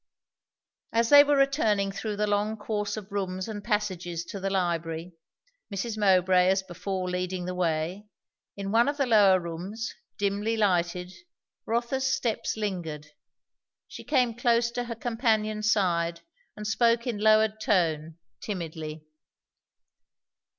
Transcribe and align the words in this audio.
As 0.91 1.09
they 1.09 1.23
were 1.23 1.35
returning 1.37 1.91
through 1.91 2.15
the 2.15 2.25
long 2.25 2.57
course 2.57 2.97
of 2.97 3.11
rooms 3.11 3.47
and 3.47 3.63
passages 3.63 4.25
to 4.25 4.39
the 4.39 4.49
library, 4.49 5.11
Mrs. 5.71 5.95
Mowbray 5.95 6.47
as 6.47 6.63
before 6.63 7.07
leading 7.07 7.45
the 7.45 7.53
way; 7.53 8.07
in 8.57 8.71
one 8.71 8.87
of 8.89 8.97
the 8.97 9.05
lower 9.05 9.39
rooms, 9.39 9.93
dimly 10.17 10.57
lighted, 10.57 11.13
Rotha's 11.67 12.11
steps 12.11 12.57
lingered. 12.57 13.11
She 13.87 14.03
came 14.03 14.33
close 14.33 14.71
to 14.71 14.85
her 14.85 14.95
companion's 14.95 15.71
side 15.71 16.21
and 16.57 16.65
spoke 16.65 17.05
in 17.05 17.19
a 17.19 17.23
lowered 17.23 17.59
tone, 17.61 18.17
timidly. 18.39 19.05